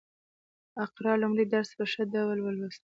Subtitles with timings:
[0.85, 2.79] اقرا لومړی درس په ښه ډول ولوست